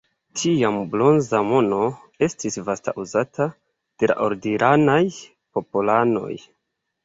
[0.43, 1.81] Tiam bronza mono
[2.29, 5.03] estis vasta uzata de la ordinaraj
[5.57, 6.37] popolanoj.